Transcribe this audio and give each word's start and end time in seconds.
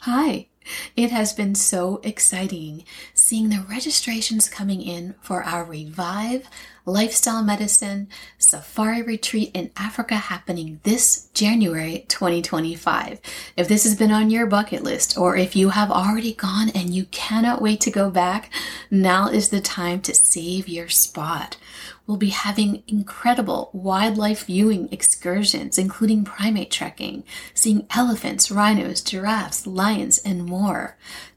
Hi. 0.00 0.48
It 0.96 1.10
has 1.10 1.32
been 1.32 1.54
so 1.54 2.00
exciting 2.02 2.84
seeing 3.14 3.48
the 3.48 3.64
registrations 3.68 4.48
coming 4.48 4.82
in 4.82 5.14
for 5.20 5.42
our 5.42 5.64
Revive 5.64 6.48
Lifestyle 6.88 7.42
Medicine 7.42 8.08
Safari 8.38 9.02
Retreat 9.02 9.50
in 9.52 9.70
Africa 9.76 10.14
happening 10.14 10.80
this 10.84 11.28
January 11.34 12.06
2025. 12.08 13.20
If 13.58 13.68
this 13.68 13.84
has 13.84 13.94
been 13.94 14.10
on 14.10 14.30
your 14.30 14.46
bucket 14.46 14.82
list, 14.82 15.18
or 15.18 15.36
if 15.36 15.54
you 15.54 15.68
have 15.68 15.90
already 15.90 16.32
gone 16.32 16.70
and 16.70 16.94
you 16.94 17.04
cannot 17.06 17.60
wait 17.60 17.82
to 17.82 17.90
go 17.90 18.08
back, 18.10 18.50
now 18.90 19.28
is 19.28 19.50
the 19.50 19.60
time 19.60 20.00
to 20.00 20.14
save 20.14 20.66
your 20.66 20.88
spot. 20.88 21.58
We'll 22.06 22.16
be 22.16 22.30
having 22.30 22.82
incredible 22.88 23.68
wildlife 23.74 24.46
viewing 24.46 24.88
excursions, 24.90 25.76
including 25.76 26.24
primate 26.24 26.70
trekking, 26.70 27.22
seeing 27.52 27.86
elephants, 27.90 28.50
rhinos, 28.50 29.02
giraffes, 29.02 29.66
lions, 29.66 30.16
and 30.16 30.46
more. 30.46 30.57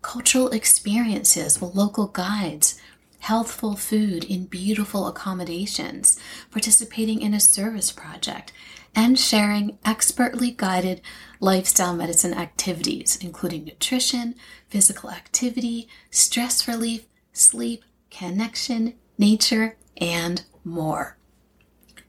Cultural 0.01 0.49
experiences 0.49 1.61
with 1.61 1.75
local 1.75 2.07
guides, 2.07 2.79
healthful 3.19 3.75
food 3.75 4.23
in 4.23 4.45
beautiful 4.45 5.07
accommodations, 5.07 6.19
participating 6.49 7.21
in 7.21 7.33
a 7.33 7.39
service 7.39 7.91
project, 7.91 8.51
and 8.95 9.19
sharing 9.19 9.77
expertly 9.85 10.51
guided 10.51 11.01
lifestyle 11.39 11.95
medicine 11.95 12.33
activities, 12.33 13.17
including 13.21 13.63
nutrition, 13.63 14.35
physical 14.69 15.11
activity, 15.11 15.87
stress 16.09 16.67
relief, 16.67 17.05
sleep, 17.31 17.83
connection, 18.09 18.95
nature, 19.17 19.77
and 19.97 20.43
more. 20.63 21.15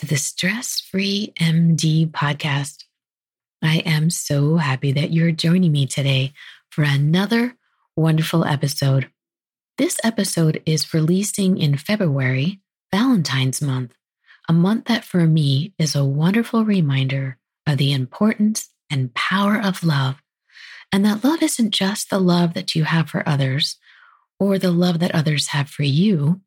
to 0.00 0.06
the 0.06 0.16
Stress 0.16 0.80
Free 0.80 1.30
MD 1.38 2.10
podcast. 2.10 2.84
I 3.62 3.80
am 3.84 4.08
so 4.08 4.56
happy 4.56 4.92
that 4.92 5.12
you're 5.12 5.30
joining 5.30 5.72
me 5.72 5.86
today 5.86 6.32
for 6.70 6.84
another 6.84 7.54
wonderful 7.96 8.46
episode. 8.46 9.10
This 9.76 10.00
episode 10.02 10.62
is 10.64 10.94
releasing 10.94 11.58
in 11.58 11.76
February, 11.76 12.62
Valentine's 12.90 13.60
month, 13.60 13.92
a 14.48 14.54
month 14.54 14.86
that 14.86 15.04
for 15.04 15.26
me 15.26 15.74
is 15.78 15.94
a 15.94 16.02
wonderful 16.02 16.64
reminder 16.64 17.36
of 17.66 17.76
the 17.76 17.92
importance 17.92 18.70
and 18.88 19.12
power 19.12 19.60
of 19.60 19.84
love, 19.84 20.22
and 20.90 21.04
that 21.04 21.22
love 21.22 21.42
isn't 21.42 21.72
just 21.72 22.08
the 22.08 22.18
love 22.18 22.54
that 22.54 22.74
you 22.74 22.84
have 22.84 23.10
for 23.10 23.28
others 23.28 23.76
or 24.38 24.58
the 24.58 24.72
love 24.72 24.98
that 25.00 25.14
others 25.14 25.48
have 25.48 25.68
for 25.68 25.82
you 25.82 26.40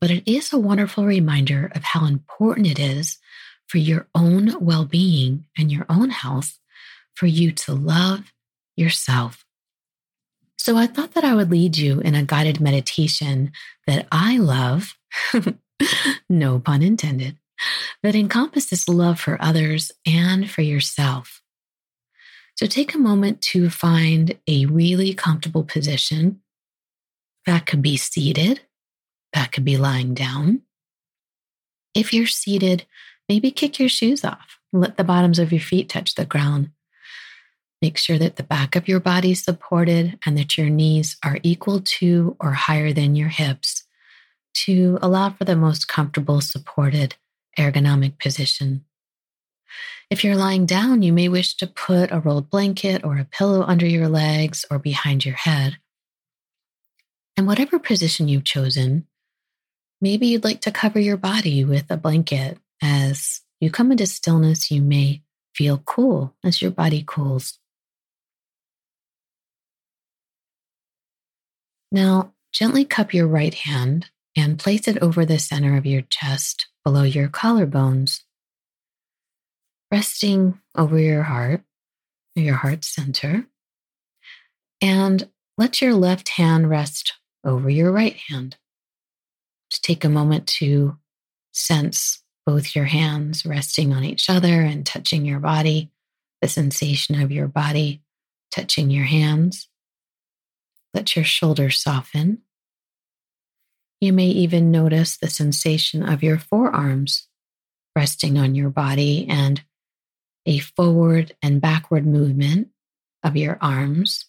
but 0.00 0.10
it 0.10 0.30
is 0.30 0.52
a 0.52 0.58
wonderful 0.58 1.04
reminder 1.04 1.70
of 1.74 1.82
how 1.82 2.06
important 2.06 2.66
it 2.66 2.78
is 2.78 3.18
for 3.66 3.78
your 3.78 4.06
own 4.14 4.54
well 4.60 4.84
being 4.84 5.46
and 5.56 5.70
your 5.72 5.86
own 5.88 6.10
health 6.10 6.58
for 7.14 7.26
you 7.26 7.52
to 7.52 7.74
love 7.74 8.32
yourself. 8.76 9.44
So 10.58 10.76
I 10.76 10.86
thought 10.86 11.14
that 11.14 11.24
I 11.24 11.34
would 11.34 11.50
lead 11.50 11.76
you 11.76 12.00
in 12.00 12.14
a 12.14 12.22
guided 12.22 12.60
meditation 12.60 13.52
that 13.86 14.06
I 14.10 14.38
love, 14.38 14.96
no 16.28 16.58
pun 16.58 16.82
intended, 16.82 17.36
that 18.02 18.14
encompasses 18.14 18.88
love 18.88 19.20
for 19.20 19.40
others 19.40 19.92
and 20.06 20.50
for 20.50 20.62
yourself. 20.62 21.42
So 22.56 22.66
take 22.66 22.94
a 22.94 22.98
moment 22.98 23.42
to 23.42 23.68
find 23.68 24.38
a 24.46 24.66
really 24.66 25.12
comfortable 25.12 25.64
position. 25.64 26.40
That 27.46 27.66
could 27.66 27.82
be 27.82 27.96
seated 27.96 28.60
that 29.34 29.52
could 29.52 29.64
be 29.64 29.76
lying 29.76 30.14
down. 30.14 30.62
If 31.94 32.12
you're 32.12 32.26
seated, 32.26 32.86
maybe 33.28 33.50
kick 33.50 33.78
your 33.78 33.88
shoes 33.88 34.24
off. 34.24 34.58
Let 34.72 34.96
the 34.96 35.04
bottoms 35.04 35.38
of 35.38 35.52
your 35.52 35.60
feet 35.60 35.88
touch 35.88 36.14
the 36.14 36.24
ground. 36.24 36.70
Make 37.82 37.98
sure 37.98 38.18
that 38.18 38.36
the 38.36 38.42
back 38.42 38.76
of 38.76 38.88
your 38.88 39.00
body 39.00 39.32
is 39.32 39.44
supported 39.44 40.18
and 40.24 40.38
that 40.38 40.56
your 40.56 40.70
knees 40.70 41.16
are 41.24 41.38
equal 41.42 41.80
to 41.80 42.36
or 42.40 42.52
higher 42.52 42.92
than 42.92 43.14
your 43.14 43.28
hips 43.28 43.84
to 44.54 44.98
allow 45.02 45.30
for 45.30 45.44
the 45.44 45.56
most 45.56 45.86
comfortable, 45.86 46.40
supported, 46.40 47.16
ergonomic 47.58 48.18
position. 48.18 48.84
If 50.10 50.22
you're 50.22 50.36
lying 50.36 50.66
down, 50.66 51.02
you 51.02 51.12
may 51.12 51.28
wish 51.28 51.56
to 51.56 51.66
put 51.66 52.12
a 52.12 52.20
rolled 52.20 52.50
blanket 52.50 53.04
or 53.04 53.18
a 53.18 53.24
pillow 53.24 53.62
under 53.62 53.86
your 53.86 54.08
legs 54.08 54.64
or 54.70 54.78
behind 54.78 55.24
your 55.24 55.34
head. 55.34 55.78
And 57.36 57.46
whatever 57.46 57.78
position 57.78 58.28
you've 58.28 58.44
chosen, 58.44 59.06
Maybe 60.04 60.26
you'd 60.26 60.44
like 60.44 60.60
to 60.60 60.70
cover 60.70 60.98
your 60.98 61.16
body 61.16 61.64
with 61.64 61.90
a 61.90 61.96
blanket. 61.96 62.58
As 62.82 63.40
you 63.58 63.70
come 63.70 63.90
into 63.90 64.06
stillness, 64.06 64.70
you 64.70 64.82
may 64.82 65.22
feel 65.54 65.78
cool 65.78 66.34
as 66.44 66.60
your 66.60 66.72
body 66.72 67.02
cools. 67.06 67.58
Now, 71.90 72.34
gently 72.52 72.84
cup 72.84 73.14
your 73.14 73.26
right 73.26 73.54
hand 73.54 74.10
and 74.36 74.58
place 74.58 74.86
it 74.88 74.98
over 75.00 75.24
the 75.24 75.38
center 75.38 75.74
of 75.74 75.86
your 75.86 76.02
chest 76.02 76.66
below 76.84 77.04
your 77.04 77.28
collarbones, 77.28 78.24
resting 79.90 80.60
over 80.76 80.98
your 80.98 81.22
heart, 81.22 81.62
your 82.34 82.56
heart 82.56 82.84
center. 82.84 83.46
And 84.82 85.30
let 85.56 85.80
your 85.80 85.94
left 85.94 86.28
hand 86.28 86.68
rest 86.68 87.14
over 87.42 87.70
your 87.70 87.90
right 87.90 88.16
hand 88.28 88.58
to 89.74 89.82
take 89.82 90.04
a 90.04 90.08
moment 90.08 90.46
to 90.46 90.96
sense 91.52 92.22
both 92.46 92.76
your 92.76 92.84
hands 92.84 93.44
resting 93.44 93.92
on 93.92 94.04
each 94.04 94.30
other 94.30 94.62
and 94.62 94.86
touching 94.86 95.24
your 95.24 95.40
body, 95.40 95.90
the 96.40 96.48
sensation 96.48 97.20
of 97.20 97.32
your 97.32 97.48
body 97.48 98.02
touching 98.52 98.90
your 98.90 99.04
hands. 99.04 99.68
Let 100.92 101.16
your 101.16 101.24
shoulders 101.24 101.80
soften. 101.80 102.42
You 104.00 104.12
may 104.12 104.28
even 104.28 104.70
notice 104.70 105.16
the 105.16 105.30
sensation 105.30 106.08
of 106.08 106.22
your 106.22 106.38
forearms 106.38 107.26
resting 107.96 108.38
on 108.38 108.54
your 108.54 108.70
body 108.70 109.26
and 109.28 109.62
a 110.46 110.58
forward 110.58 111.34
and 111.42 111.60
backward 111.60 112.06
movement 112.06 112.68
of 113.24 113.36
your 113.36 113.58
arms 113.60 114.26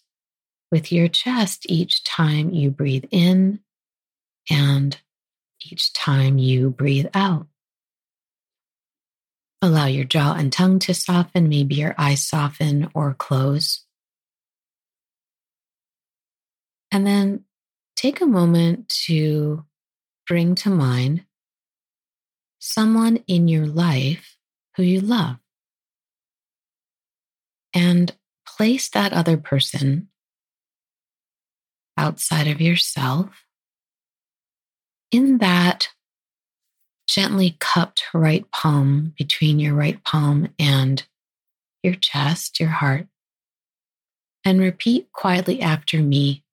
with 0.72 0.90
your 0.90 1.08
chest 1.08 1.66
each 1.68 2.02
time 2.02 2.50
you 2.50 2.70
breathe 2.70 3.04
in 3.10 3.60
and 4.50 4.98
each 5.70 5.92
time 5.92 6.38
you 6.38 6.70
breathe 6.70 7.06
out. 7.14 7.46
Allow 9.62 9.86
your 9.86 10.04
jaw 10.04 10.34
and 10.34 10.52
tongue 10.52 10.78
to 10.80 10.94
soften, 10.94 11.48
maybe 11.48 11.76
your 11.76 11.94
eyes 11.98 12.22
soften 12.22 12.88
or 12.94 13.14
close. 13.14 13.84
And 16.92 17.06
then 17.06 17.44
take 17.96 18.20
a 18.20 18.26
moment 18.26 18.88
to 19.06 19.64
bring 20.26 20.54
to 20.56 20.70
mind 20.70 21.24
someone 22.58 23.18
in 23.26 23.48
your 23.48 23.66
life 23.66 24.36
who 24.76 24.82
you 24.82 25.00
love. 25.00 25.36
And 27.74 28.14
place 28.46 28.88
that 28.90 29.12
other 29.12 29.36
person 29.36 30.08
outside 31.96 32.46
of 32.46 32.60
yourself 32.60 33.45
in 35.10 35.38
that 35.38 35.88
gently 37.08 37.56
cupped 37.60 38.04
right 38.14 38.50
palm 38.50 39.14
between 39.16 39.58
your 39.60 39.74
right 39.74 40.02
palm 40.04 40.48
and 40.58 41.06
your 41.82 41.94
chest, 41.94 42.60
your 42.60 42.70
heart. 42.70 43.06
and 44.44 44.60
repeat 44.60 45.10
quietly 45.12 45.60
after 45.60 46.00
me 46.00 46.44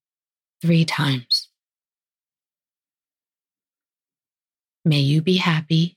three 0.64 0.84
times. 0.84 1.50
May 4.84 5.00
you 5.00 5.22
be 5.22 5.38
happy. 5.38 5.96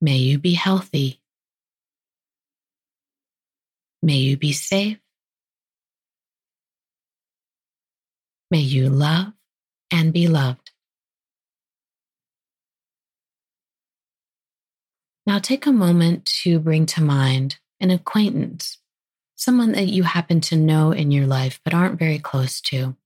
May 0.00 0.16
you 0.16 0.38
be 0.38 0.54
healthy. 0.54 1.20
May 4.02 4.16
you 4.16 4.36
be 4.36 4.52
safe. 4.52 4.98
May 8.50 8.58
you 8.60 8.90
love 8.90 9.32
and 9.92 10.12
be 10.12 10.26
loved. 10.26 10.70
Now 15.26 15.38
take 15.38 15.66
a 15.66 15.72
moment 15.72 16.26
to 16.42 16.58
bring 16.58 16.86
to 16.86 17.02
mind 17.02 17.58
an 17.78 17.90
acquaintance, 17.90 18.78
someone 19.36 19.72
that 19.72 19.88
you 19.88 20.02
happen 20.02 20.40
to 20.40 20.56
know 20.56 20.90
in 20.90 21.12
your 21.12 21.26
life 21.26 21.60
but 21.64 21.74
aren't 21.74 21.98
very 21.98 22.18
close 22.18 22.60
to. 22.62 22.96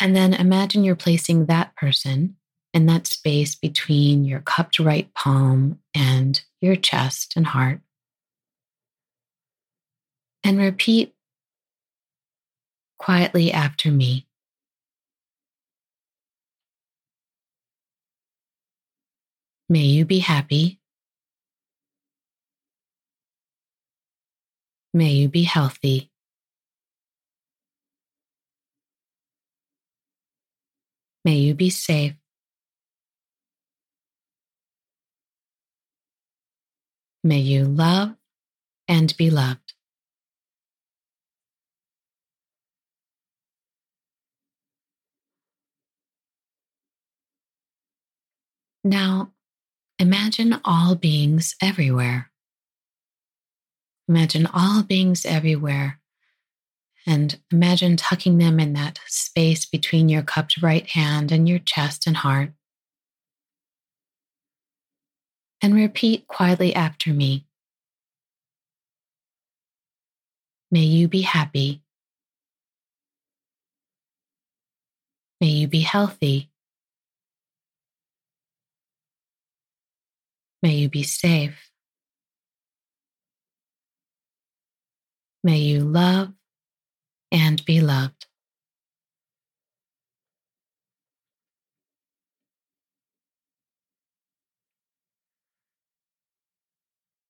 And 0.00 0.16
then 0.16 0.34
imagine 0.34 0.82
you're 0.82 0.96
placing 0.96 1.46
that 1.46 1.76
person 1.76 2.36
in 2.74 2.86
that 2.86 3.06
space 3.06 3.54
between 3.54 4.24
your 4.24 4.40
cupped 4.40 4.80
right 4.80 5.12
palm 5.14 5.78
and 5.94 6.42
your 6.60 6.74
chest 6.74 7.34
and 7.36 7.46
heart. 7.46 7.80
And 10.42 10.58
repeat 10.58 11.14
quietly 12.98 13.52
after 13.52 13.92
me. 13.92 14.26
May 19.72 19.84
you 19.84 20.04
be 20.04 20.18
happy. 20.18 20.78
May 24.92 25.12
you 25.12 25.30
be 25.30 25.44
healthy. 25.44 26.10
May 31.24 31.36
you 31.36 31.54
be 31.54 31.70
safe. 31.70 32.12
May 37.24 37.38
you 37.38 37.64
love 37.64 38.14
and 38.88 39.16
be 39.16 39.30
loved. 39.30 39.72
Now, 48.84 49.32
Imagine 50.02 50.60
all 50.64 50.96
beings 50.96 51.54
everywhere. 51.62 52.28
Imagine 54.08 54.48
all 54.52 54.82
beings 54.82 55.24
everywhere. 55.24 56.00
And 57.06 57.38
imagine 57.52 57.96
tucking 57.96 58.38
them 58.38 58.58
in 58.58 58.72
that 58.72 58.98
space 59.06 59.64
between 59.64 60.08
your 60.08 60.22
cupped 60.22 60.60
right 60.60 60.84
hand 60.88 61.30
and 61.30 61.48
your 61.48 61.60
chest 61.60 62.08
and 62.08 62.16
heart. 62.16 62.50
And 65.62 65.72
repeat 65.72 66.26
quietly 66.26 66.74
after 66.74 67.12
me. 67.12 67.46
May 70.72 70.80
you 70.80 71.06
be 71.06 71.20
happy. 71.20 71.80
May 75.40 75.50
you 75.50 75.68
be 75.68 75.82
healthy. 75.82 76.51
May 80.62 80.74
you 80.74 80.88
be 80.88 81.02
safe. 81.02 81.70
May 85.42 85.58
you 85.58 85.80
love 85.80 86.32
and 87.32 87.64
be 87.64 87.80
loved. 87.80 88.26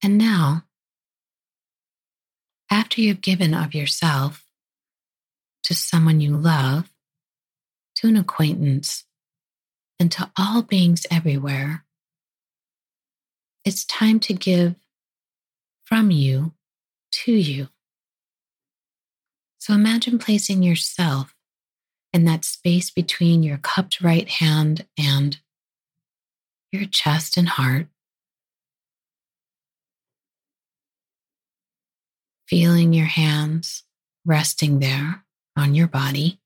And 0.03 0.19
now, 0.19 0.65
after 2.71 3.01
you've 3.01 3.21
given 3.21 3.55
of 3.55 3.73
yourself 3.73 4.45
to 5.63 5.75
someone 5.75 6.21
you 6.21 6.37
love, 6.37 6.91
to 7.97 8.09
an 8.09 8.17
acquaintance, 8.17 9.05
and 10.01 10.11
to 10.11 10.31
all 10.37 10.63
beings 10.63 11.07
everywhere, 11.11 11.85
it's 13.65 13.85
time 13.85 14.21
to 14.21 14.35
give 14.35 14.75
from 15.85 16.11
you 16.11 16.53
to 17.13 17.33
you. 17.33 17.69
So 19.59 19.75
imagine 19.75 20.19
placing 20.19 20.63
yourself 20.63 21.35
in 22.13 22.25
that 22.25 22.45
space 22.45 22.91
between 22.91 23.43
your 23.43 23.59
cupped 23.59 24.01
right 24.01 24.29
hand 24.29 24.87
and 24.99 25.39
your 26.73 26.87
chest 26.87 27.37
and 27.37 27.49
heart. 27.49 27.87
Feeling 32.49 32.93
your 32.93 33.07
hands 33.07 33.85
resting 34.25 34.79
there 34.81 35.25
on 35.57 35.75
your 35.75 35.87
body. 35.87 36.41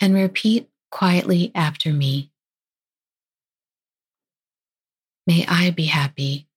And 0.00 0.14
repeat 0.14 0.68
quietly 0.90 1.52
after 1.54 1.92
me. 1.92 2.29
May 5.30 5.46
I 5.46 5.70
be 5.70 5.84
happy. 5.84 6.48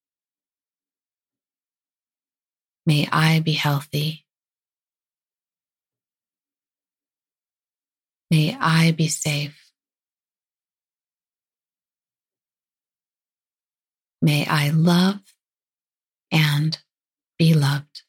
May 2.88 3.08
I 3.12 3.40
be 3.40 3.52
healthy. 3.52 4.26
May 8.32 8.58
I 8.60 8.90
be 8.94 9.08
safe. 9.10 9.72
May 14.24 14.48
I 14.48 14.72
love 14.72 15.22
and 16.32 16.80
be 17.38 17.54
loved. 17.54 18.02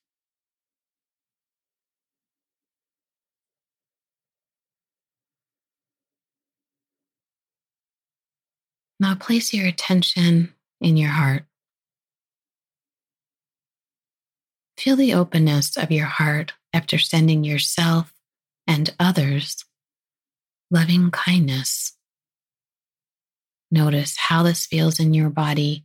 Now 8.99 9.15
place 9.15 9.53
your 9.53 9.67
attention 9.67 10.54
in 10.85 10.97
your 10.97 11.11
heart. 11.11 11.45
Feel 14.77 14.97
the 14.97 15.15
openness 15.15 15.77
of 15.77 15.91
your 15.91 16.07
heart 16.07 16.53
after 16.73 16.99
sending 16.99 17.45
yourself 17.45 18.13
and 18.67 18.95
others 19.01 19.65
loving 20.71 21.11
kindness. 21.11 21.97
Notice 23.71 24.17
how 24.29 24.43
this 24.43 24.67
feels 24.67 25.01
in 25.01 25.15
your 25.15 25.31
body 25.31 25.85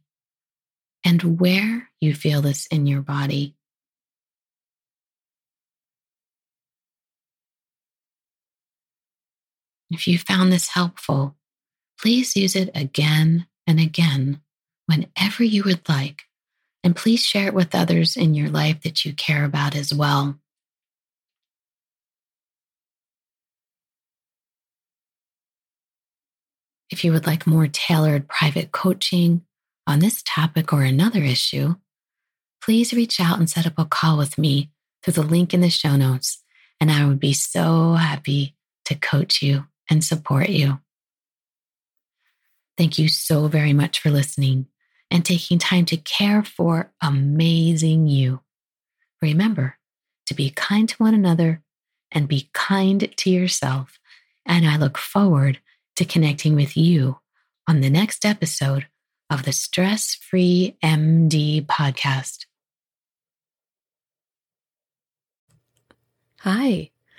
and 1.06 1.40
where 1.40 1.90
you 2.02 2.14
feel 2.14 2.42
this 2.42 2.68
in 2.68 2.86
your 2.86 3.02
body. 3.02 3.56
If 9.90 10.08
you 10.08 10.20
found 10.20 10.52
this 10.52 10.68
helpful, 10.68 11.36
Please 12.00 12.38
use 12.38 12.56
it 12.56 12.70
again 12.74 13.46
and 13.68 13.80
again 13.80 14.40
whenever 14.90 15.44
you 15.44 15.64
would 15.64 15.88
like. 15.88 16.24
And 16.84 16.96
please 16.96 17.24
share 17.24 17.48
it 17.48 17.54
with 17.54 17.76
others 17.76 18.18
in 18.18 18.34
your 18.34 18.50
life 18.50 18.82
that 18.82 19.06
you 19.06 19.14
care 19.14 19.46
about 19.46 19.76
as 19.76 19.94
well. 19.94 20.40
If 26.90 27.04
you 27.04 27.12
would 27.12 27.28
like 27.28 27.46
more 27.46 27.68
tailored 27.68 28.28
private 28.28 28.72
coaching 28.72 29.44
on 29.86 30.00
this 30.00 30.24
topic 30.26 30.74
or 30.74 30.82
another 30.82 31.22
issue, 31.22 31.76
please 32.64 32.94
reach 32.94 33.20
out 33.20 33.38
and 33.38 33.48
set 33.50 33.68
up 33.68 33.78
a 33.78 33.86
call 33.86 34.18
with 34.18 34.40
me 34.40 34.72
through 35.04 35.14
the 35.14 35.22
link 35.22 35.54
in 35.54 35.62
the 35.62 35.70
show 35.70 35.96
notes, 35.96 36.42
and 36.82 36.90
I 36.90 37.06
would 37.06 37.20
be 37.20 37.34
so 37.34 37.94
happy 37.94 38.56
to 38.86 38.96
coach 38.96 39.44
you 39.44 39.66
and 39.88 40.04
support 40.04 40.50
you. 40.50 40.80
Thank 42.76 42.98
you 42.98 43.08
so 43.08 43.48
very 43.48 43.74
much 43.74 44.00
for 44.00 44.10
listening 44.10 44.66
and 45.12 45.26
taking 45.26 45.58
time 45.58 45.86
to 45.86 45.98
care 45.98 46.44
for 46.44 46.92
amazing 47.02 48.08
you. 48.08 48.42
Remember 49.22 49.78
to 50.28 50.34
be 50.34 50.50
kind 50.52 50.88
to 50.90 50.96
one 50.98 51.14
another 51.14 51.64
and 52.12 52.28
be 52.28 52.50
kind 52.54 53.12
to 53.18 53.30
yourself. 53.30 54.00
And 54.46 54.68
I 54.68 54.78
look 54.78 54.98
forward 54.98 55.60
to 55.96 56.06
connecting 56.06 56.56
with 56.56 56.78
you 56.78 57.20
on 57.68 57.82
the 57.82 57.90
next 57.90 58.26
episode 58.26 58.88
of 59.30 59.44
the 59.44 59.52
Stress 59.52 60.16
Free 60.16 60.78
MD 60.84 61.66
podcast. 61.66 62.46
Hi. 66.42 66.92